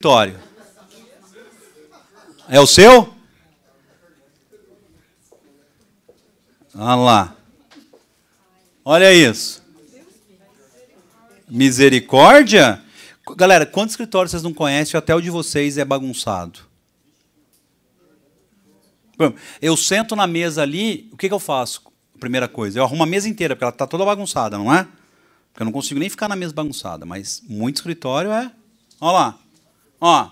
escritório? 0.00 0.38
É 2.48 2.60
o 2.60 2.66
seu? 2.68 3.12
Olha 6.72 6.94
lá. 6.94 7.36
Olha 8.84 9.12
isso. 9.12 9.60
Misericórdia? 11.48 12.80
Galera, 13.36 13.66
quantos 13.66 13.94
escritórios 13.94 14.30
vocês 14.30 14.44
não 14.44 14.54
conhecem? 14.54 14.96
Até 14.96 15.12
o 15.16 15.20
de 15.20 15.30
vocês 15.30 15.76
é 15.76 15.84
bagunçado. 15.84 16.60
Eu 19.60 19.76
sento 19.76 20.14
na 20.14 20.28
mesa 20.28 20.62
ali, 20.62 21.10
o 21.12 21.16
que, 21.16 21.26
que 21.26 21.34
eu 21.34 21.40
faço? 21.40 21.82
Primeira 22.20 22.46
coisa, 22.46 22.78
eu 22.78 22.84
arrumo 22.84 23.02
a 23.02 23.06
mesa 23.06 23.28
inteira, 23.28 23.56
porque 23.56 23.64
ela 23.64 23.72
está 23.72 23.84
toda 23.84 24.04
bagunçada, 24.04 24.56
não 24.56 24.72
é? 24.72 24.84
Porque 25.50 25.62
eu 25.62 25.64
não 25.64 25.72
consigo 25.72 25.98
nem 25.98 26.08
ficar 26.08 26.28
na 26.28 26.36
mesa 26.36 26.54
bagunçada, 26.54 27.04
mas 27.04 27.42
muito 27.48 27.78
escritório 27.78 28.30
é. 28.30 28.52
Olha 29.00 29.12
lá. 29.12 29.47
Ó. 30.00 30.28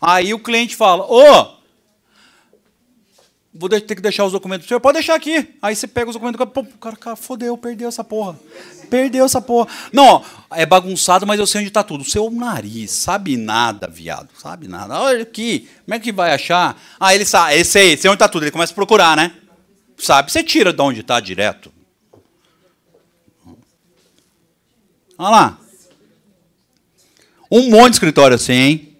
Aí 0.00 0.34
o 0.34 0.38
cliente 0.38 0.74
fala: 0.74 1.04
Ô, 1.04 1.56
vou 3.54 3.68
ter 3.68 3.82
que 3.82 4.00
deixar 4.00 4.24
os 4.24 4.32
documentos 4.32 4.66
para 4.66 4.76
você. 4.76 4.80
Pode 4.80 4.94
deixar 4.94 5.14
aqui. 5.14 5.54
Aí 5.60 5.76
você 5.76 5.86
pega 5.86 6.08
os 6.08 6.14
documentos. 6.14 6.44
Pô, 6.52 6.60
o 6.60 6.78
cara, 6.78 6.96
cara, 6.96 7.16
fodeu, 7.16 7.56
perdeu 7.56 7.88
essa 7.88 8.02
porra. 8.02 8.38
Perdeu 8.88 9.24
essa 9.24 9.40
porra. 9.40 9.68
Não, 9.92 10.04
ó, 10.04 10.22
é 10.52 10.66
bagunçado, 10.66 11.26
mas 11.26 11.38
eu 11.38 11.46
sei 11.46 11.60
onde 11.60 11.68
está 11.68 11.82
tudo. 11.82 12.02
O 12.02 12.08
seu 12.08 12.30
nariz, 12.30 12.90
sabe 12.90 13.36
nada, 13.36 13.86
viado. 13.86 14.28
Sabe 14.38 14.68
nada. 14.68 15.00
Olha 15.00 15.22
aqui, 15.22 15.68
como 15.84 15.94
é 15.94 15.98
que 15.98 16.12
vai 16.12 16.32
achar? 16.32 16.80
Ah, 16.98 17.14
ele 17.14 17.24
sabe, 17.24 17.54
esse 17.54 17.78
aí, 17.78 17.96
sei 17.96 18.10
onde 18.10 18.16
está 18.16 18.28
tudo. 18.28 18.42
Ele 18.44 18.50
começa 18.50 18.72
a 18.72 18.74
procurar, 18.74 19.16
né? 19.16 19.34
Sabe, 19.96 20.32
você 20.32 20.42
tira 20.42 20.72
de 20.72 20.82
onde 20.82 21.00
está 21.00 21.20
direto. 21.20 21.72
Olha 25.16 25.30
lá. 25.30 25.58
Um 27.50 27.70
monte 27.70 27.90
de 27.90 27.96
escritório 27.96 28.34
assim, 28.34 28.52
hein? 28.52 28.91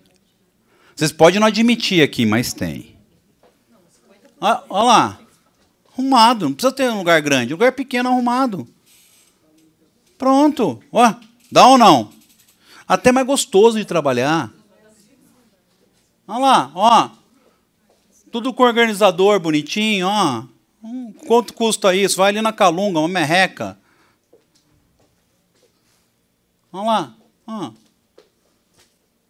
Vocês 0.95 1.13
podem 1.13 1.41
não 1.41 1.47
admitir 1.47 2.03
aqui, 2.03 2.27
mas 2.27 2.53
tem. 2.53 2.97
Ah, 4.41 4.63
olha 4.69 4.85
lá. 4.85 5.21
Arrumado. 5.93 6.47
Não 6.47 6.55
precisa 6.55 6.75
ter 6.75 6.91
um 6.91 6.99
lugar 6.99 7.21
grande. 7.21 7.53
Um 7.53 7.57
lugar 7.57 7.73
pequeno 7.73 8.09
arrumado. 8.09 8.67
Pronto. 10.19 10.83
Ó, 10.91 11.15
dá 11.51 11.67
ou 11.67 11.79
não? 11.79 12.13
Até 12.87 13.13
mais 13.13 13.27
gostoso 13.27 13.79
de 13.79 13.85
trabalhar. 13.85 14.53
Olha 16.27 16.39
lá, 16.39 16.73
ó. 16.75 17.11
Tudo 18.31 18.53
com 18.53 18.63
organizador 18.63 19.39
bonitinho, 19.41 20.07
ó. 20.09 20.45
Hum, 20.83 21.13
quanto 21.27 21.53
custa 21.53 21.95
isso? 21.95 22.17
Vai 22.17 22.31
ali 22.31 22.43
na 22.43 22.53
Calunga, 22.53 22.99
uma 22.99 23.09
merreca. 23.09 23.79
Olha 26.73 26.85
lá. 26.85 27.15
Ó. 27.47 27.73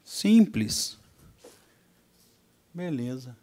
Simples. 0.04 0.96
Beleza. 2.74 3.36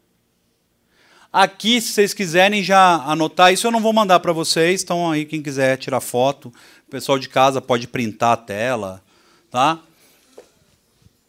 Aqui, 1.32 1.80
se 1.80 1.92
vocês 1.92 2.12
quiserem 2.12 2.64
já 2.64 2.96
anotar, 3.04 3.52
isso 3.52 3.64
eu 3.64 3.70
não 3.70 3.80
vou 3.80 3.92
mandar 3.92 4.18
para 4.18 4.32
vocês, 4.32 4.82
então 4.82 5.08
aí 5.08 5.24
quem 5.24 5.40
quiser 5.40 5.76
tirar 5.76 6.00
foto, 6.00 6.52
o 6.88 6.90
pessoal 6.90 7.16
de 7.16 7.28
casa 7.28 7.60
pode 7.60 7.86
printar 7.86 8.32
a 8.32 8.36
tela, 8.36 9.00
tá? 9.48 9.78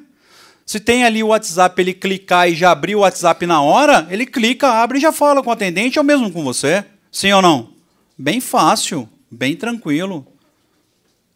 Se 0.67 0.81
tem 0.81 1.05
ali 1.05 1.23
o 1.23 1.27
WhatsApp, 1.27 1.81
ele 1.81 1.93
clicar 1.93 2.49
e 2.49 2.53
já 2.53 2.71
abrir 2.71 2.93
o 2.93 2.99
WhatsApp 2.99 3.45
na 3.45 3.61
hora, 3.61 4.05
ele 4.11 4.25
clica, 4.25 4.67
abre 4.67 4.97
e 4.97 5.01
já 5.01 5.13
fala 5.13 5.41
com 5.41 5.49
o 5.49 5.53
atendente 5.53 5.97
ou 5.97 6.03
mesmo 6.03 6.29
com 6.29 6.43
você. 6.43 6.83
Sim 7.09 7.31
ou 7.31 7.41
não? 7.41 7.69
Bem 8.17 8.41
fácil, 8.41 9.07
bem 9.31 9.55
tranquilo. 9.55 10.27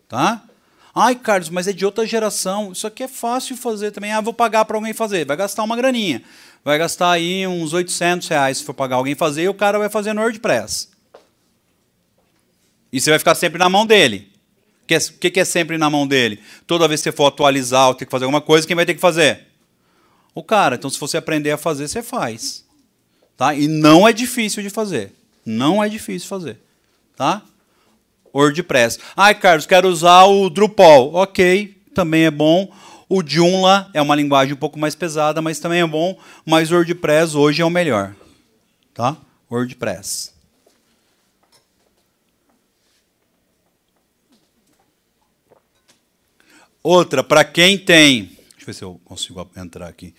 Tá? 0.09 0.43
Ai, 0.93 1.15
Carlos, 1.15 1.49
mas 1.49 1.65
é 1.65 1.71
de 1.71 1.85
outra 1.85 2.05
geração. 2.05 2.73
Isso 2.73 2.85
aqui 2.85 3.03
é 3.03 3.07
fácil 3.07 3.55
fazer 3.55 3.91
também. 3.91 4.11
Ah, 4.11 4.19
vou 4.19 4.33
pagar 4.33 4.65
para 4.65 4.75
alguém 4.75 4.91
fazer. 4.91 5.25
Vai 5.25 5.37
gastar 5.37 5.63
uma 5.63 5.77
graninha. 5.77 6.21
Vai 6.61 6.77
gastar 6.77 7.11
aí 7.11 7.47
uns 7.47 7.71
800 7.71 8.27
reais 8.27 8.57
se 8.57 8.65
for 8.65 8.73
pagar 8.73 8.97
alguém 8.97 9.15
fazer 9.15 9.43
e 9.43 9.49
o 9.49 9.53
cara 9.53 9.79
vai 9.79 9.87
fazer 9.87 10.11
no 10.11 10.19
WordPress. 10.19 10.89
E 12.91 12.99
você 12.99 13.09
vai 13.09 13.17
ficar 13.17 13.35
sempre 13.35 13.57
na 13.57 13.69
mão 13.69 13.85
dele. 13.85 14.30
O 14.97 15.13
que, 15.19 15.29
que 15.29 15.39
é 15.39 15.45
sempre 15.45 15.77
na 15.77 15.89
mão 15.89 16.07
dele? 16.07 16.39
Toda 16.67 16.87
vez 16.87 17.01
que 17.01 17.05
você 17.05 17.15
for 17.15 17.27
atualizar 17.27 17.87
ou 17.87 17.95
ter 17.95 18.05
que 18.05 18.11
fazer 18.11 18.25
alguma 18.25 18.41
coisa, 18.41 18.65
quem 18.67 18.75
vai 18.75 18.85
ter 18.85 18.93
que 18.93 18.99
fazer? 19.01 19.47
O 20.33 20.43
cara. 20.43 20.75
Então, 20.75 20.89
se 20.89 20.99
você 20.99 21.17
aprender 21.17 21.51
a 21.51 21.57
fazer, 21.57 21.87
você 21.87 22.01
faz. 22.01 22.65
Tá? 23.37 23.53
E 23.53 23.67
não 23.67 24.07
é 24.07 24.13
difícil 24.13 24.61
de 24.61 24.69
fazer. 24.69 25.13
Não 25.45 25.83
é 25.83 25.89
difícil 25.89 26.27
fazer. 26.27 26.57
Tá? 27.15 27.41
WordPress. 28.33 28.99
Ai, 29.15 29.35
Carlos, 29.35 29.65
quero 29.65 29.87
usar 29.87 30.25
o 30.25 30.49
Drupal. 30.49 31.13
Ok, 31.13 31.75
também 31.93 32.25
é 32.25 32.31
bom. 32.31 32.71
O 33.09 33.21
Joomla 33.25 33.89
é 33.93 34.01
uma 34.01 34.15
linguagem 34.15 34.53
um 34.53 34.57
pouco 34.57 34.79
mais 34.79 34.95
pesada, 34.95 35.41
mas 35.41 35.59
também 35.59 35.81
é 35.81 35.87
bom. 35.87 36.17
Mas 36.45 36.71
o 36.71 36.75
WordPress 36.75 37.35
hoje 37.35 37.61
é 37.61 37.65
o 37.65 37.69
melhor. 37.69 38.15
Tá? 38.93 39.17
WordPress. 39.49 40.31
Outra, 46.83 47.23
para 47.23 47.43
quem 47.43 47.77
tem. 47.77 48.25
Deixa 48.25 48.61
eu 48.61 48.65
ver 48.65 48.73
se 48.73 48.83
eu 48.83 49.01
consigo 49.05 49.49
entrar 49.55 49.87
aqui. 49.87 50.13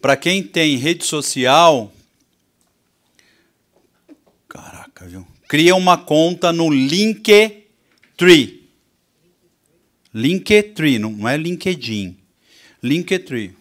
Para 0.00 0.16
quem 0.16 0.42
tem 0.42 0.76
rede 0.76 1.04
social. 1.04 1.92
Caraca, 4.48 5.06
viu? 5.06 5.26
Cria 5.46 5.74
uma 5.74 5.96
conta 5.98 6.52
no 6.52 6.70
Linktree. 6.70 7.60
Linktree, 10.12 10.98
não 10.98 11.28
é 11.28 11.36
LinkedIn. 11.36 12.16
Linktree. 12.82 13.54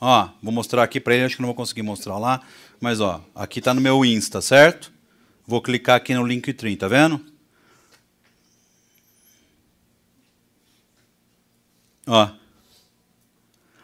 Ó, 0.00 0.28
vou 0.42 0.52
mostrar 0.52 0.82
aqui 0.82 0.98
para 0.98 1.14
ele, 1.14 1.24
acho 1.24 1.36
que 1.36 1.42
não 1.42 1.48
vou 1.48 1.54
conseguir 1.54 1.82
mostrar 1.82 2.18
lá, 2.18 2.42
mas 2.80 3.00
ó, 3.00 3.24
aqui 3.34 3.60
está 3.60 3.72
no 3.72 3.80
meu 3.80 4.04
Insta, 4.04 4.40
certo? 4.40 4.92
Vou 5.46 5.62
clicar 5.62 5.96
aqui 5.96 6.12
no 6.12 6.26
Linktree, 6.26 6.74
tá 6.74 6.88
vendo? 6.88 7.31
Ó. 12.06 12.28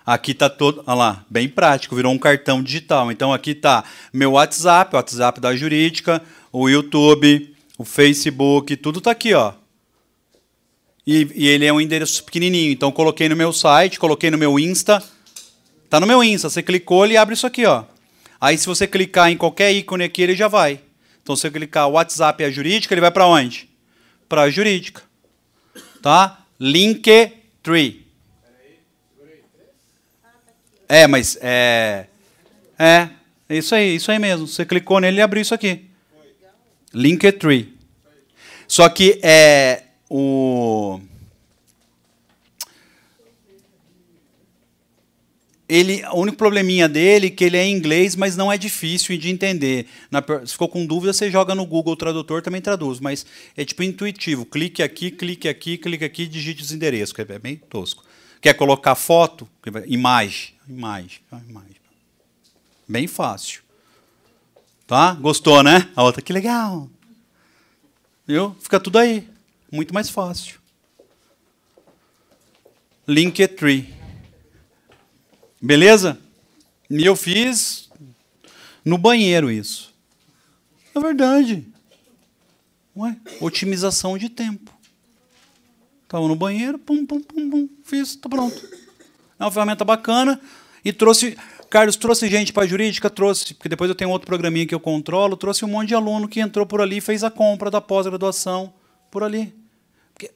Aqui 0.04 0.32
tá 0.32 0.48
todo, 0.48 0.82
olha 0.86 0.96
lá, 0.96 1.24
bem 1.28 1.48
prático, 1.50 1.94
virou 1.94 2.10
um 2.12 2.18
cartão 2.18 2.62
digital. 2.62 3.12
Então 3.12 3.30
aqui 3.30 3.54
tá 3.54 3.84
meu 4.10 4.32
WhatsApp, 4.32 4.94
o 4.94 4.96
WhatsApp 4.96 5.38
da 5.38 5.54
jurídica, 5.54 6.22
o 6.50 6.66
YouTube, 6.66 7.54
o 7.76 7.84
Facebook, 7.84 8.74
tudo 8.76 9.02
tá 9.02 9.10
aqui, 9.10 9.34
ó. 9.34 9.52
E, 11.06 11.30
e 11.34 11.46
ele 11.46 11.66
é 11.66 11.72
um 11.72 11.78
endereço 11.78 12.24
pequenininho. 12.24 12.72
Então 12.72 12.90
coloquei 12.90 13.28
no 13.28 13.36
meu 13.36 13.52
site, 13.52 13.98
coloquei 13.98 14.30
no 14.30 14.38
meu 14.38 14.58
Insta. 14.58 15.02
Tá 15.90 16.00
no 16.00 16.06
meu 16.06 16.24
Insta, 16.24 16.48
você 16.48 16.62
clicou, 16.62 17.04
ele 17.04 17.18
abre 17.18 17.34
isso 17.34 17.46
aqui, 17.46 17.66
ó. 17.66 17.84
Aí 18.40 18.56
se 18.56 18.66
você 18.66 18.86
clicar 18.86 19.30
em 19.30 19.36
qualquer 19.36 19.72
ícone 19.74 20.04
aqui, 20.04 20.22
ele 20.22 20.34
já 20.34 20.48
vai. 20.48 20.80
Então 21.22 21.36
se 21.36 21.42
você 21.42 21.50
clicar 21.50 21.86
WhatsApp 21.86 22.42
e 22.42 22.46
a 22.46 22.50
jurídica, 22.50 22.94
ele 22.94 23.02
vai 23.02 23.10
para 23.10 23.26
onde? 23.26 23.68
Para 24.26 24.42
a 24.42 24.50
jurídica. 24.50 25.02
Tá? 26.00 26.46
Linktree. 26.58 28.07
É, 30.88 31.06
mas 31.06 31.36
é. 31.42 32.06
É, 32.78 33.08
é 33.48 33.58
isso 33.58 33.74
aí, 33.74 33.96
isso 33.96 34.10
aí 34.10 34.18
mesmo. 34.18 34.46
Você 34.46 34.64
clicou 34.64 34.98
nele 35.00 35.18
e 35.18 35.20
abriu 35.20 35.42
isso 35.42 35.54
aqui. 35.54 35.84
Linktree. 36.94 37.74
Só 38.66 38.88
que 38.88 39.20
é 39.22 39.84
o. 40.08 41.00
Ele, 45.68 46.02
o 46.06 46.20
único 46.20 46.38
probleminha 46.38 46.88
dele 46.88 47.26
é 47.26 47.30
que 47.30 47.44
ele 47.44 47.58
é 47.58 47.64
em 47.66 47.76
inglês, 47.76 48.16
mas 48.16 48.34
não 48.34 48.50
é 48.50 48.56
difícil 48.56 49.18
de 49.18 49.28
entender. 49.28 49.86
Na, 50.10 50.24
se 50.46 50.52
ficou 50.52 50.66
com 50.66 50.86
dúvida, 50.86 51.12
você 51.12 51.30
joga 51.30 51.54
no 51.54 51.66
Google 51.66 51.94
Tradutor, 51.94 52.40
também 52.40 52.62
traduz. 52.62 53.00
Mas 53.00 53.26
é 53.54 53.66
tipo 53.66 53.82
intuitivo. 53.82 54.46
Clique 54.46 54.82
aqui, 54.82 55.10
clique 55.10 55.46
aqui, 55.46 55.76
clique 55.76 56.04
aqui, 56.04 56.26
digite 56.26 56.62
os 56.62 56.72
endereços. 56.72 57.14
É 57.18 57.38
bem 57.38 57.56
tosco. 57.56 58.07
Quer 58.40 58.54
colocar 58.54 58.94
foto? 58.94 59.48
Imagem. 59.86 60.54
Imagem. 60.68 61.20
Imagem. 61.48 61.76
Bem 62.86 63.06
fácil. 63.06 63.62
Tá? 64.86 65.12
Gostou, 65.14 65.62
né? 65.62 65.90
A 65.94 66.02
outra, 66.02 66.22
que 66.22 66.32
legal. 66.32 66.88
Viu? 68.26 68.56
Fica 68.60 68.78
tudo 68.80 68.98
aí. 68.98 69.28
Muito 69.70 69.92
mais 69.92 70.08
fácil. 70.08 70.58
Linktree. 73.06 73.94
Beleza? 75.60 76.18
E 76.88 77.04
eu 77.04 77.16
fiz 77.16 77.90
no 78.84 78.96
banheiro 78.96 79.50
isso. 79.50 79.94
É 80.94 81.00
verdade. 81.00 81.66
Ué, 82.96 83.16
otimização 83.40 84.16
de 84.16 84.28
tempo. 84.28 84.77
Estava 86.08 86.26
no 86.26 86.34
banheiro, 86.34 86.78
pum, 86.78 87.04
pum, 87.04 87.20
pum, 87.20 87.50
pum, 87.50 87.68
fiz, 87.84 88.16
tá 88.16 88.30
pronto. 88.30 88.66
É 89.38 89.44
uma 89.44 89.50
ferramenta 89.50 89.84
bacana 89.84 90.40
e 90.82 90.90
trouxe. 90.90 91.36
Carlos 91.68 91.96
trouxe 91.96 92.30
gente 92.30 92.50
para 92.50 92.66
jurídica, 92.66 93.10
trouxe, 93.10 93.52
porque 93.52 93.68
depois 93.68 93.90
eu 93.90 93.94
tenho 93.94 94.08
outro 94.08 94.26
programinha 94.26 94.66
que 94.66 94.74
eu 94.74 94.80
controlo, 94.80 95.36
trouxe 95.36 95.66
um 95.66 95.68
monte 95.68 95.88
de 95.88 95.94
aluno 95.94 96.26
que 96.26 96.40
entrou 96.40 96.64
por 96.64 96.80
ali 96.80 96.98
fez 96.98 97.22
a 97.22 97.30
compra 97.30 97.70
da 97.70 97.78
pós-graduação 97.78 98.72
por 99.10 99.22
ali. 99.22 99.54
Porque 100.14 100.30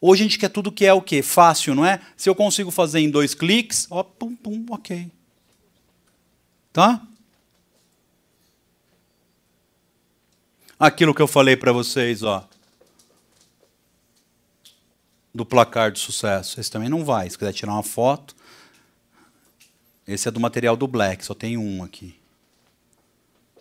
hoje 0.00 0.22
a 0.22 0.24
gente 0.24 0.40
quer 0.40 0.48
tudo 0.48 0.72
que 0.72 0.84
é 0.84 0.92
o 0.92 1.00
quê? 1.00 1.22
Fácil, 1.22 1.76
não 1.76 1.86
é? 1.86 2.00
Se 2.16 2.28
eu 2.28 2.34
consigo 2.34 2.72
fazer 2.72 2.98
em 2.98 3.08
dois 3.08 3.32
cliques, 3.32 3.86
ó, 3.88 4.02
pum, 4.02 4.34
pum, 4.34 4.66
ok. 4.70 5.08
Tá? 6.72 7.00
Aquilo 10.76 11.14
que 11.14 11.22
eu 11.22 11.28
falei 11.28 11.56
para 11.56 11.70
vocês, 11.70 12.24
ó 12.24 12.48
do 15.34 15.44
placar 15.44 15.90
de 15.90 15.98
sucesso. 15.98 16.60
Esse 16.60 16.70
também 16.70 16.88
não 16.88 17.04
vai. 17.04 17.28
Se 17.28 17.36
quiser 17.36 17.52
tirar 17.52 17.72
uma 17.72 17.82
foto. 17.82 18.36
Esse 20.06 20.28
é 20.28 20.30
do 20.30 20.38
material 20.38 20.76
do 20.76 20.86
Black, 20.86 21.24
só 21.24 21.34
tem 21.34 21.56
um 21.56 21.82
aqui. 21.82 22.14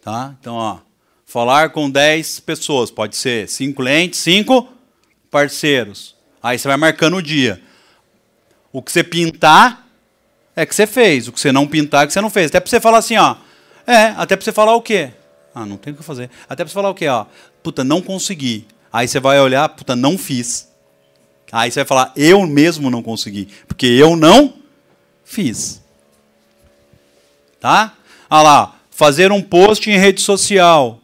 Tá? 0.02 0.36
Então, 0.40 0.56
ó, 0.56 0.80
falar 1.26 1.70
com 1.70 1.90
10 1.90 2.42
pessoas, 2.42 2.92
pode 2.92 3.16
ser 3.16 3.48
5 3.48 3.82
clientes, 3.82 4.20
5 4.20 4.68
parceiros. 5.32 6.16
Aí 6.42 6.60
você 6.60 6.68
vai 6.68 6.76
marcando 6.76 7.16
o 7.16 7.22
dia. 7.22 7.62
O 8.74 8.82
que 8.82 8.92
você 8.92 9.04
pintar 9.04 9.88
é 10.56 10.66
que 10.66 10.76
você 10.76 10.86
fez, 10.86 11.30
o 11.30 11.32
que 11.32 11.40
você 11.40 11.52
não 11.52 11.66
pintar 11.66 12.04
é 12.04 12.08
que 12.08 12.14
você 12.14 12.20
não 12.20 12.30
fez. 12.30 12.48
Até 12.48 12.60
para 12.60 12.70
você 12.70 12.82
falar 12.82 12.98
assim, 12.98 13.16
ó. 13.16 13.38
É, 13.88 14.08
até 14.18 14.36
para 14.36 14.44
você 14.44 14.52
falar 14.52 14.76
o 14.76 14.82
quê? 14.82 15.12
Ah, 15.56 15.66
não 15.66 15.78
tem 15.78 15.94
o 15.94 15.96
que 15.96 16.04
fazer. 16.04 16.30
Até 16.44 16.64
para 16.64 16.68
você 16.68 16.74
falar 16.74 16.90
o 16.90 16.96
quê, 16.96 17.08
ó? 17.08 17.26
Puta, 17.62 17.84
não 17.86 18.02
consegui. 18.02 18.68
Aí 18.92 19.08
você 19.08 19.20
vai 19.20 19.40
olhar, 19.40 19.68
puta, 19.70 19.96
não 19.96 20.18
fiz. 20.18 20.73
Aí 21.54 21.70
você 21.70 21.82
vai 21.82 21.86
falar, 21.86 22.12
eu 22.16 22.48
mesmo 22.48 22.90
não 22.90 23.04
consegui, 23.04 23.48
porque 23.68 23.86
eu 23.86 24.16
não 24.16 24.56
fiz. 25.24 25.84
Tá? 27.60 27.94
Ah 28.28 28.42
lá, 28.42 28.76
fazer 28.90 29.32
um 29.32 29.40
post 29.40 29.88
em 29.88 29.96
rede 29.96 30.20
social. 30.20 31.00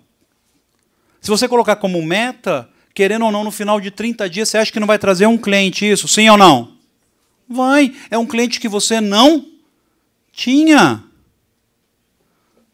Se 1.21 1.29
você 1.29 1.47
colocar 1.47 1.75
como 1.75 2.01
meta, 2.01 2.67
querendo 2.95 3.25
ou 3.25 3.31
não, 3.31 3.43
no 3.43 3.51
final 3.51 3.79
de 3.79 3.91
30 3.91 4.27
dias, 4.27 4.49
você 4.49 4.57
acha 4.57 4.71
que 4.71 4.79
não 4.79 4.87
vai 4.87 4.97
trazer 4.97 5.27
um 5.27 5.37
cliente 5.37 5.87
isso? 5.87 6.07
Sim 6.07 6.27
ou 6.29 6.37
não? 6.37 6.71
Vai. 7.47 7.95
É 8.09 8.17
um 8.17 8.25
cliente 8.25 8.59
que 8.59 8.67
você 8.67 8.99
não 8.99 9.45
tinha. 10.33 11.03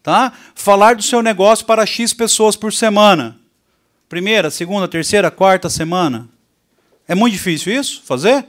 Tá? 0.01 0.31
Falar 0.55 0.95
do 0.95 1.03
seu 1.03 1.21
negócio 1.21 1.65
para 1.65 1.85
X 1.85 2.13
pessoas 2.13 2.55
por 2.55 2.71
semana. 2.71 3.37
Primeira, 4.07 4.49
segunda, 4.49 4.87
terceira, 4.87 5.29
quarta 5.29 5.69
semana. 5.69 6.29
É 7.07 7.15
muito 7.15 7.33
difícil 7.33 7.73
isso, 7.73 8.01
fazer? 8.03 8.45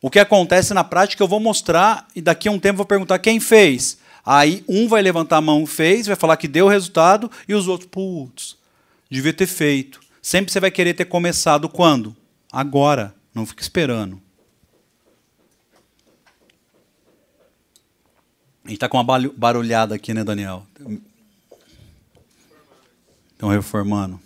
O 0.00 0.10
que 0.10 0.18
acontece 0.18 0.74
na 0.74 0.84
prática 0.84 1.22
eu 1.22 1.28
vou 1.28 1.40
mostrar 1.40 2.06
e 2.14 2.20
daqui 2.20 2.48
a 2.48 2.52
um 2.52 2.58
tempo 2.58 2.76
vou 2.76 2.86
perguntar 2.86 3.18
quem 3.18 3.40
fez. 3.40 3.98
Aí 4.24 4.64
um 4.68 4.88
vai 4.88 5.00
levantar 5.00 5.38
a 5.38 5.40
mão, 5.40 5.66
fez, 5.66 6.06
vai 6.06 6.16
falar 6.16 6.36
que 6.36 6.48
deu 6.48 6.66
o 6.66 6.68
resultado 6.68 7.30
e 7.48 7.54
os 7.54 7.68
outros, 7.68 7.88
putz, 7.90 8.56
devia 9.08 9.32
ter 9.32 9.46
feito. 9.46 10.00
Sempre 10.20 10.52
você 10.52 10.60
vai 10.60 10.70
querer 10.70 10.94
ter 10.94 11.04
começado 11.04 11.68
quando? 11.68 12.14
Agora, 12.52 13.14
não 13.34 13.46
fica 13.46 13.62
esperando. 13.62 14.20
A 18.64 18.68
gente 18.68 18.78
está 18.78 18.88
com 18.88 19.00
uma 19.00 19.30
barulhada 19.30 19.94
aqui, 19.94 20.12
né, 20.12 20.24
Daniel? 20.24 20.66
Estão 23.32 23.48
reformando. 23.48 24.20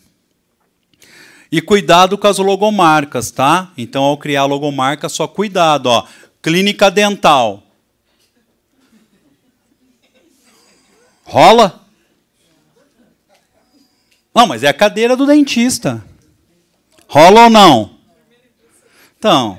E 1.53 1.61
cuidado 1.61 2.17
com 2.17 2.27
as 2.27 2.39
logomarcas, 2.39 3.31
tá? 3.31 3.73
Então, 3.77 4.05
ao 4.05 4.17
criar 4.17 4.45
logomarca, 4.45 5.09
só 5.09 5.27
cuidado, 5.27 5.87
ó. 5.87 6.07
Clínica 6.41 6.91
dental. 6.91 7.63
Rola? 11.25 11.81
Não, 14.35 14.47
mas 14.47 14.63
é 14.63 14.69
a 14.69 14.75
cadeira 14.75 15.17
do 15.17 15.27
dentista. 15.27 16.05
Rola 17.09 17.45
ou 17.45 17.51
não? 17.51 17.99
Então, 19.19 19.59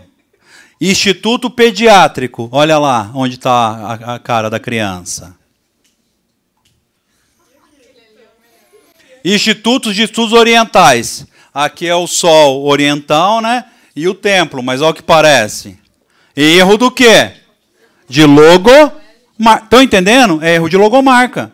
Instituto 0.79 1.49
Pediátrico. 1.49 2.49
Olha 2.51 2.79
lá 2.79 3.11
onde 3.13 3.35
está 3.35 3.51
a, 3.51 4.15
a 4.15 4.19
cara 4.19 4.49
da 4.49 4.59
criança. 4.59 5.37
Institutos 9.23 9.95
de 9.95 10.03
Estudos 10.03 10.33
Orientais. 10.33 11.27
Aqui 11.53 11.87
é 11.87 11.95
o 11.95 12.07
sol 12.07 12.65
oriental, 12.65 13.41
né? 13.41 13.65
E 13.95 14.07
o 14.07 14.13
templo, 14.13 14.63
mas 14.63 14.81
olha 14.81 14.91
o 14.91 14.93
que 14.93 15.03
parece. 15.03 15.77
Erro 16.35 16.77
do 16.77 16.89
quê? 16.89 17.33
De 18.07 18.25
logo. 18.25 18.69
Estão 19.63 19.81
entendendo? 19.81 20.41
É 20.41 20.55
erro 20.55 20.69
de 20.69 20.77
logomarca. 20.77 21.51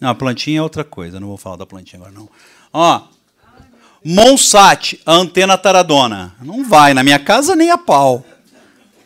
Não, 0.00 0.10
a 0.10 0.14
plantinha 0.14 0.58
é 0.58 0.62
outra 0.62 0.84
coisa, 0.84 1.18
não 1.18 1.28
vou 1.28 1.38
falar 1.38 1.56
da 1.56 1.64
plantinha 1.64 1.98
agora 1.98 2.12
não. 2.12 2.28
Ó, 2.72 3.02
Monsat, 4.04 5.00
a 5.06 5.14
antena 5.14 5.56
taradona. 5.56 6.34
Não 6.42 6.62
vai, 6.62 6.92
na 6.92 7.02
minha 7.02 7.18
casa 7.18 7.56
nem 7.56 7.70
a 7.70 7.78
pau. 7.78 8.22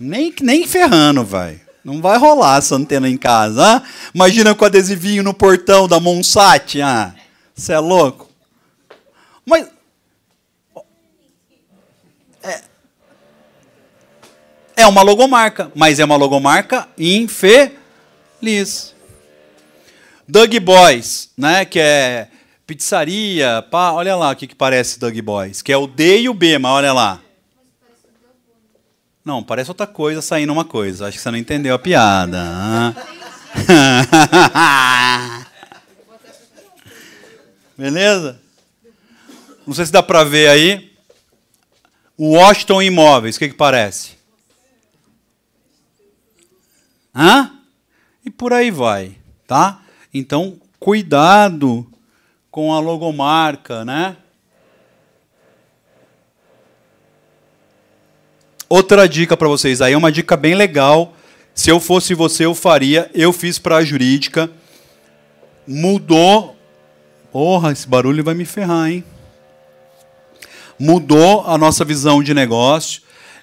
Nem, 0.00 0.35
nem 0.40 0.66
ferrando, 0.66 1.25
vai. 1.25 1.61
Não 1.85 2.02
vai 2.02 2.18
rolar 2.18 2.58
essa 2.58 2.75
antena 2.75 3.08
em 3.08 3.16
casa. 3.16 3.76
Ah? 3.76 3.82
Imagina 4.12 4.54
com 4.54 4.64
adesivinho 4.64 5.23
no 5.23 5.32
portão 5.32 5.87
da 5.87 6.00
Monsat. 6.00 6.82
Ah, 6.82 7.14
você 7.59 7.73
é 7.73 7.79
louco? 7.79 8.29
Mas. 9.45 9.69
É, 12.41 12.61
é 14.77 14.87
uma 14.87 15.03
logomarca, 15.03 15.73
mas 15.75 15.99
é 15.99 16.05
uma 16.05 16.17
logomarca 16.17 16.88
infeliz. 16.97 18.95
Doug 20.29 20.55
Boys, 20.61 21.31
né, 21.37 21.65
que 21.65 21.81
é 21.81 22.29
pizzaria, 22.65 23.65
pá, 23.71 23.93
olha 23.93 24.15
lá 24.15 24.31
o 24.31 24.37
que, 24.37 24.47
que 24.47 24.55
parece 24.55 25.00
Doug 25.00 25.19
Boys, 25.21 25.62
que 25.62 25.73
é 25.73 25.77
o 25.77 25.87
D 25.87 26.21
e 26.21 26.29
o 26.29 26.35
B, 26.35 26.59
mas 26.59 26.71
olha 26.71 26.93
lá. 26.93 27.21
Não, 29.25 29.43
parece 29.43 29.71
outra 29.71 29.87
coisa 29.87 30.23
saindo 30.23 30.53
uma 30.53 30.65
coisa. 30.65 31.09
Acho 31.09 31.17
que 31.17 31.23
você 31.23 31.31
não 31.31 31.38
entendeu 31.38 31.75
a 31.75 31.79
piada. 31.79 32.95
Beleza? 37.78 38.40
Não 39.64 39.73
sei 39.73 39.87
se 39.87 39.92
dá 39.92 40.02
para 40.02 40.25
ver 40.25 40.49
aí. 40.49 40.92
O 42.16 42.32
Washington 42.32 42.82
Imóveis, 42.82 43.37
o 43.37 43.38
que, 43.38 43.50
que 43.50 43.54
parece? 43.54 44.18
Hã? 47.14 47.52
E 48.25 48.30
por 48.30 48.52
aí 48.52 48.73
vai, 48.73 49.16
tá? 49.47 49.80
Então, 50.12 50.61
cuidado 50.80 51.87
com 52.50 52.75
a 52.75 52.80
logomarca, 52.80 53.85
né? 53.85 54.16
Outra 58.68 59.08
dica 59.08 59.37
para 59.37 59.47
vocês, 59.47 59.80
aí 59.80 59.92
é 59.92 59.97
uma 59.97 60.11
dica 60.11 60.37
bem 60.37 60.56
legal. 60.56 61.14
Se 61.54 61.70
eu 61.70 61.78
fosse 61.78 62.12
você, 62.12 62.44
eu 62.44 62.56
faria. 62.56 63.08
Eu 63.14 63.32
fiz 63.32 63.56
para 63.56 63.76
a 63.76 63.85
jurídica. 63.85 64.50
Mudou. 65.64 66.58
Porra, 67.30 67.73
esse 67.73 67.87
barulho 67.87 68.25
vai 68.25 68.35
me 68.35 68.44
ferrar, 68.44 68.90
hein? 68.90 69.04
Mudou 70.78 71.44
a 71.47 71.58
nossa 71.58 71.85
visão 71.85 72.23
de 72.23 72.32
negócio. 72.32 73.02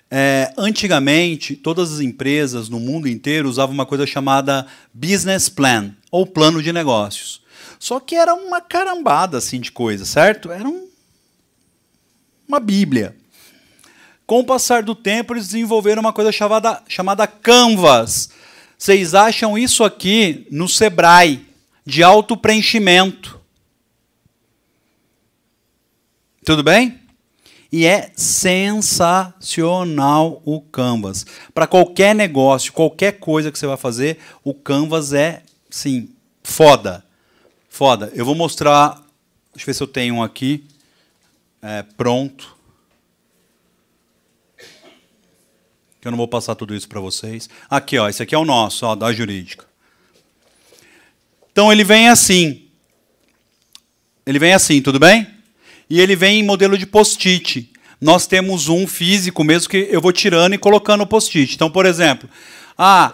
É, 0.09 0.51
antigamente, 0.57 1.55
todas 1.55 1.93
as 1.93 1.99
empresas 1.99 2.69
no 2.69 2.79
mundo 2.79 3.07
inteiro 3.07 3.49
usavam 3.49 3.73
uma 3.73 3.85
coisa 3.85 4.07
chamada 4.07 4.65
business 4.93 5.49
plan, 5.49 5.91
ou 6.09 6.25
plano 6.25 6.63
de 6.63 6.71
negócios. 6.73 7.41
Só 7.77 7.99
que 7.99 8.15
era 8.15 8.33
uma 8.33 8.61
carambada 8.61 9.37
assim 9.37 9.59
de 9.59 9.71
coisa, 9.71 10.05
certo? 10.05 10.51
Era 10.51 10.67
um, 10.67 10.87
uma 12.47 12.59
bíblia. 12.59 13.15
Com 14.25 14.39
o 14.39 14.45
passar 14.45 14.81
do 14.81 14.95
tempo, 14.95 15.33
eles 15.33 15.47
desenvolveram 15.47 16.01
uma 16.01 16.13
coisa 16.13 16.31
chamada, 16.31 16.81
chamada 16.87 17.27
Canvas. 17.27 18.29
Vocês 18.77 19.13
acham 19.13 19.55
isso 19.57 19.83
aqui 19.83 20.47
no 20.49 20.67
Sebrae, 20.67 21.45
de 21.85 22.01
auto 22.01 22.35
preenchimento. 22.35 23.34
Tudo 26.45 26.61
bem? 26.61 26.99
E 27.71 27.87
é 27.87 28.11
sensacional 28.15 30.43
o 30.45 30.61
Canvas. 30.61 31.25
Para 31.55 31.65
qualquer 31.65 32.13
negócio, 32.13 32.71
qualquer 32.71 33.13
coisa 33.13 33.51
que 33.51 33.57
você 33.57 33.65
vai 33.65 33.77
fazer, 33.77 34.19
o 34.43 34.53
Canvas 34.53 35.11
é, 35.11 35.41
sim, 35.71 36.07
foda. 36.43 37.03
Foda. 37.67 38.11
Eu 38.13 38.23
vou 38.23 38.35
mostrar, 38.35 39.03
deixa 39.53 39.63
eu 39.63 39.65
ver 39.65 39.73
se 39.73 39.81
eu 39.81 39.87
tenho 39.87 40.13
um 40.15 40.23
aqui, 40.23 40.63
é, 41.63 41.81
pronto. 41.81 42.55
Eu 46.03 46.11
não 46.11 46.17
vou 46.17 46.27
passar 46.27 46.53
tudo 46.53 46.75
isso 46.75 46.87
para 46.87 46.99
vocês. 46.99 47.49
Aqui, 47.67 47.97
ó, 47.97 48.07
esse 48.07 48.21
aqui 48.21 48.35
é 48.35 48.37
o 48.37 48.45
nosso, 48.45 48.85
ó, 48.85 48.93
da 48.93 49.11
jurídica. 49.11 49.65
Então 51.51 51.71
ele 51.71 51.83
vem 51.83 52.07
assim. 52.07 52.67
Ele 54.27 54.37
vem 54.37 54.53
assim, 54.53 54.79
tudo 54.79 54.99
bem? 54.99 55.34
E 55.89 55.99
ele 55.99 56.15
vem 56.15 56.39
em 56.39 56.43
modelo 56.43 56.77
de 56.77 56.85
post-it. 56.85 57.71
Nós 57.99 58.27
temos 58.27 58.67
um 58.67 58.85
físico 58.87 59.43
mesmo 59.43 59.69
que 59.69 59.87
eu 59.89 60.01
vou 60.01 60.11
tirando 60.11 60.53
e 60.53 60.57
colocando 60.57 61.01
o 61.01 61.07
post-it. 61.07 61.55
Então, 61.55 61.69
por 61.69 61.85
exemplo, 61.85 62.29
a 62.77 63.13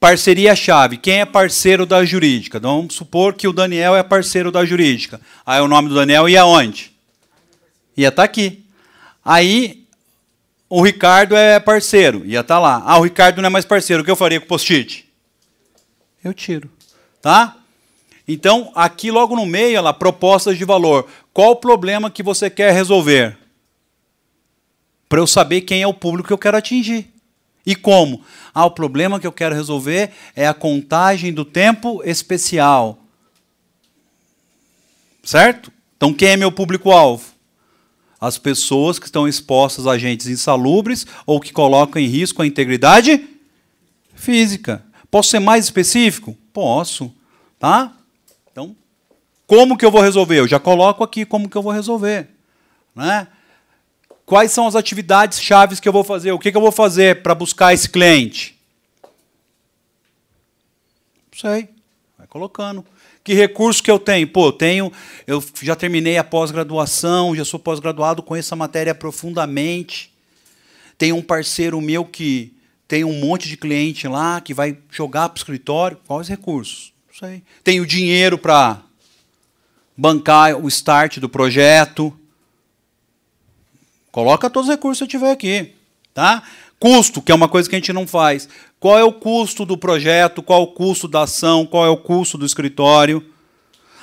parceria-chave. 0.00 0.96
Quem 0.96 1.20
é 1.20 1.24
parceiro 1.24 1.86
da 1.86 2.04
jurídica? 2.04 2.58
Então, 2.58 2.78
vamos 2.78 2.94
supor 2.94 3.34
que 3.34 3.46
o 3.46 3.52
Daniel 3.52 3.94
é 3.94 4.02
parceiro 4.02 4.50
da 4.50 4.64
jurídica. 4.64 5.20
Aí 5.46 5.60
o 5.60 5.68
nome 5.68 5.88
do 5.88 5.94
Daniel 5.94 6.28
ia 6.28 6.44
onde? 6.44 6.92
Ia 7.96 8.08
estar 8.08 8.22
tá 8.22 8.24
aqui. 8.24 8.64
Aí 9.24 9.86
o 10.68 10.82
Ricardo 10.82 11.36
é 11.36 11.60
parceiro, 11.60 12.24
ia 12.24 12.40
estar 12.40 12.56
tá 12.56 12.60
lá. 12.60 12.82
Ah, 12.84 12.98
o 12.98 13.02
Ricardo 13.02 13.40
não 13.40 13.46
é 13.46 13.50
mais 13.50 13.64
parceiro. 13.64 14.02
O 14.02 14.04
que 14.04 14.10
eu 14.10 14.16
faria 14.16 14.40
com 14.40 14.46
o 14.46 14.48
post-it? 14.48 15.08
Eu 16.24 16.34
tiro. 16.34 16.68
Tá? 17.20 17.56
Então, 18.26 18.70
aqui 18.74 19.10
logo 19.10 19.34
no 19.34 19.44
meio, 19.44 19.82
lá, 19.82 19.92
propostas 19.92 20.56
de 20.56 20.64
valor. 20.64 21.08
Qual 21.32 21.52
o 21.52 21.56
problema 21.56 22.10
que 22.10 22.22
você 22.22 22.48
quer 22.48 22.72
resolver? 22.72 23.36
Para 25.08 25.20
eu 25.20 25.26
saber 25.26 25.62
quem 25.62 25.82
é 25.82 25.86
o 25.86 25.94
público 25.94 26.28
que 26.28 26.32
eu 26.32 26.38
quero 26.38 26.56
atingir. 26.56 27.12
E 27.66 27.74
como? 27.74 28.22
Ah, 28.54 28.64
o 28.64 28.70
problema 28.70 29.20
que 29.20 29.26
eu 29.26 29.32
quero 29.32 29.54
resolver 29.54 30.10
é 30.34 30.46
a 30.46 30.54
contagem 30.54 31.32
do 31.32 31.44
tempo 31.44 32.02
especial. 32.04 32.98
Certo? 35.22 35.72
Então, 35.96 36.12
quem 36.12 36.30
é 36.30 36.36
meu 36.36 36.50
público-alvo? 36.50 37.24
As 38.20 38.38
pessoas 38.38 38.98
que 38.98 39.06
estão 39.06 39.26
expostas 39.26 39.86
a 39.86 39.92
agentes 39.92 40.28
insalubres 40.28 41.06
ou 41.26 41.40
que 41.40 41.52
colocam 41.52 42.00
em 42.00 42.06
risco 42.06 42.42
a 42.42 42.46
integridade 42.46 43.28
física. 44.14 44.84
Posso 45.10 45.30
ser 45.30 45.40
mais 45.40 45.64
específico? 45.64 46.36
Posso. 46.52 47.12
Tá? 47.58 47.92
Como 49.52 49.76
que 49.76 49.84
eu 49.84 49.90
vou 49.90 50.00
resolver? 50.00 50.38
Eu 50.38 50.48
já 50.48 50.58
coloco 50.58 51.04
aqui 51.04 51.26
como 51.26 51.46
que 51.46 51.54
eu 51.54 51.60
vou 51.60 51.72
resolver. 51.72 52.26
Né? 52.96 53.28
Quais 54.24 54.50
são 54.50 54.66
as 54.66 54.74
atividades 54.74 55.42
chaves 55.42 55.78
que 55.78 55.86
eu 55.86 55.92
vou 55.92 56.02
fazer? 56.02 56.32
O 56.32 56.38
que, 56.38 56.50
que 56.50 56.56
eu 56.56 56.62
vou 56.62 56.72
fazer 56.72 57.22
para 57.22 57.34
buscar 57.34 57.74
esse 57.74 57.86
cliente? 57.86 58.58
Não 61.30 61.38
sei. 61.38 61.68
Vai 62.16 62.26
colocando. 62.26 62.82
Que 63.22 63.34
recurso 63.34 63.82
que 63.82 63.90
eu 63.90 63.98
tenho? 63.98 64.26
Pô, 64.26 64.46
eu 64.46 64.52
tenho, 64.52 64.92
eu 65.26 65.44
já 65.60 65.76
terminei 65.76 66.16
a 66.16 66.24
pós-graduação, 66.24 67.36
já 67.36 67.44
sou 67.44 67.60
pós-graduado, 67.60 68.22
conheço 68.22 68.54
a 68.54 68.56
matéria 68.56 68.94
profundamente. 68.94 70.10
Tem 70.96 71.12
um 71.12 71.20
parceiro 71.20 71.78
meu 71.78 72.06
que 72.06 72.56
tem 72.88 73.04
um 73.04 73.20
monte 73.20 73.50
de 73.50 73.58
cliente 73.58 74.08
lá 74.08 74.40
que 74.40 74.54
vai 74.54 74.78
jogar 74.90 75.28
para 75.28 75.36
o 75.36 75.40
escritório. 75.40 75.98
Quais 76.06 76.26
recursos? 76.26 76.94
Não 77.06 77.28
sei. 77.28 77.42
Tenho 77.62 77.84
dinheiro 77.84 78.38
para 78.38 78.80
bancar 79.96 80.56
o 80.56 80.68
start 80.68 81.18
do 81.18 81.28
projeto. 81.28 82.16
Coloca 84.10 84.50
todos 84.50 84.68
os 84.68 84.74
recursos 84.74 85.06
que 85.06 85.10
tiver 85.10 85.30
aqui, 85.30 85.74
tá? 86.12 86.42
Custo, 86.78 87.22
que 87.22 87.30
é 87.30 87.34
uma 87.34 87.48
coisa 87.48 87.68
que 87.68 87.76
a 87.76 87.78
gente 87.78 87.92
não 87.92 88.06
faz. 88.06 88.48
Qual 88.80 88.98
é 88.98 89.04
o 89.04 89.12
custo 89.12 89.64
do 89.64 89.78
projeto? 89.78 90.42
Qual 90.42 90.60
é 90.60 90.64
o 90.64 90.66
custo 90.66 91.06
da 91.06 91.22
ação? 91.22 91.64
Qual 91.64 91.86
é 91.86 91.88
o 91.88 91.96
custo 91.96 92.36
do 92.36 92.44
escritório? 92.44 93.24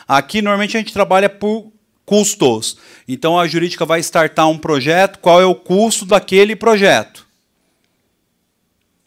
Aqui 0.08 0.42
normalmente 0.42 0.78
a 0.78 0.80
gente 0.80 0.94
trabalha 0.94 1.30
por 1.30 1.72
custos. 2.06 2.78
Então 3.08 3.38
a 3.38 3.48
jurídica 3.48 3.86
vai 3.86 4.00
startar 4.00 4.50
um 4.50 4.58
projeto, 4.58 5.20
qual 5.20 5.40
é 5.40 5.46
o 5.46 5.54
custo 5.54 6.06
daquele 6.06 6.56
projeto? 6.56 7.28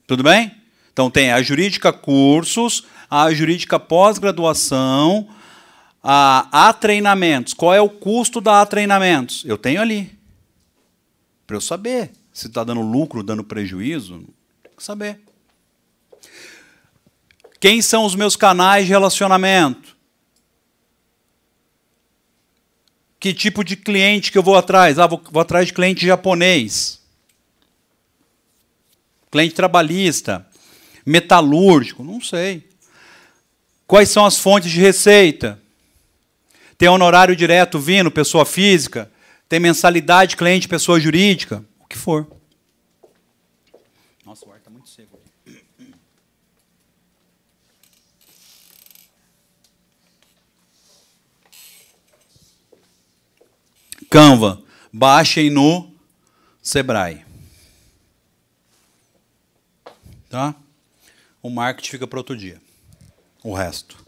Tudo 0.06 0.22
bem? 0.22 0.52
Então 0.92 1.10
tem 1.10 1.32
a 1.32 1.42
jurídica 1.42 1.92
cursos, 1.92 2.84
a 3.10 3.32
jurídica 3.32 3.80
pós-graduação, 3.80 5.26
a, 6.02 6.72
treinamentos. 6.72 7.54
Qual 7.54 7.72
é 7.72 7.80
o 7.80 7.88
custo 7.88 8.40
da 8.40 8.64
treinamentos? 8.66 9.44
Eu 9.44 9.56
tenho 9.56 9.80
ali. 9.80 10.18
Para 11.46 11.56
eu 11.56 11.60
saber 11.60 12.10
se 12.32 12.48
está 12.48 12.64
dando 12.64 12.80
lucro, 12.80 13.22
dando 13.22 13.44
prejuízo. 13.44 14.24
Tem 14.62 14.72
que 14.76 14.82
saber. 14.82 15.20
Quem 17.60 17.80
são 17.80 18.04
os 18.04 18.16
meus 18.16 18.34
canais 18.34 18.86
de 18.86 18.90
relacionamento? 18.90 19.96
Que 23.20 23.32
tipo 23.32 23.62
de 23.62 23.76
cliente 23.76 24.32
que 24.32 24.38
eu 24.38 24.42
vou 24.42 24.56
atrás? 24.56 24.98
Ah, 24.98 25.06
vou, 25.06 25.22
vou 25.30 25.40
atrás 25.40 25.66
de 25.66 25.72
cliente 25.72 26.04
japonês. 26.04 27.00
Cliente 29.30 29.54
trabalhista. 29.54 30.44
Metalúrgico, 31.06 32.02
não 32.02 32.20
sei. 32.20 32.68
Quais 33.86 34.08
são 34.08 34.24
as 34.26 34.38
fontes 34.38 34.72
de 34.72 34.80
receita? 34.80 35.61
Tem 36.82 36.88
honorário 36.88 37.36
direto 37.36 37.78
vindo, 37.78 38.10
pessoa 38.10 38.44
física? 38.44 39.08
Tem 39.48 39.60
mensalidade 39.60 40.36
cliente, 40.36 40.66
pessoa 40.66 40.98
jurídica? 40.98 41.64
O 41.78 41.86
que 41.86 41.96
for. 41.96 42.26
Nossa, 44.26 44.44
o 44.48 44.50
ar 44.50 44.58
está 44.58 44.68
muito 44.68 44.88
seco. 44.88 45.16
Canva, 54.10 54.60
baixem 54.92 55.50
no 55.50 55.94
Sebrae. 56.60 57.24
Tá? 60.28 60.52
O 61.40 61.48
marketing 61.48 61.90
fica 61.90 62.08
para 62.08 62.18
outro 62.18 62.36
dia. 62.36 62.60
O 63.44 63.54
resto. 63.54 64.04